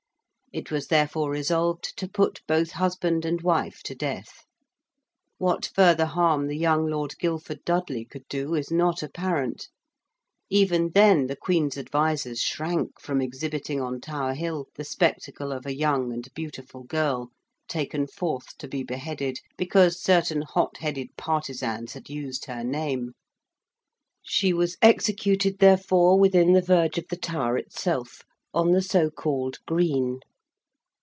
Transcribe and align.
It 0.53 0.69
was 0.69 0.87
therefore 0.87 1.29
resolved 1.31 1.97
to 1.97 2.09
put 2.09 2.41
both 2.45 2.71
husband 2.71 3.23
and 3.23 3.39
wife 3.41 3.81
to 3.83 3.95
death. 3.95 4.43
What 5.37 5.65
further 5.67 6.03
harm 6.07 6.47
the 6.47 6.57
young 6.57 6.87
Lord 6.87 7.17
Guilford 7.19 7.63
Dudley 7.63 8.03
could 8.03 8.27
do 8.27 8.55
is 8.55 8.69
not 8.69 9.01
apparent. 9.01 9.69
Even 10.49 10.89
then 10.93 11.27
the 11.27 11.37
Queen's 11.37 11.77
advisers 11.77 12.41
shrank 12.41 12.99
from 12.99 13.21
exhibiting 13.21 13.79
on 13.79 14.01
Tower 14.01 14.33
Hill 14.33 14.67
the 14.75 14.83
spectacle 14.83 15.53
of 15.53 15.65
a 15.65 15.73
young 15.73 16.11
and 16.11 16.27
beautiful 16.35 16.83
girl, 16.83 17.31
taken 17.69 18.05
forth 18.05 18.57
to 18.57 18.67
be 18.67 18.83
beheaded 18.83 19.39
because 19.55 20.03
certain 20.03 20.41
hot 20.41 20.75
headed 20.79 21.15
partizans 21.15 21.93
had 21.93 22.09
used 22.09 22.43
her 22.47 22.61
name. 22.65 23.13
She 24.21 24.51
was 24.51 24.75
executed 24.81 25.59
therefore 25.59 26.19
within 26.19 26.51
the 26.51 26.61
verge 26.61 26.97
of 26.97 27.07
the 27.07 27.15
Tower 27.15 27.55
itself, 27.57 28.23
on 28.53 28.71
the 28.71 28.81
so 28.81 29.09
called 29.09 29.59
'Green.' 29.65 30.19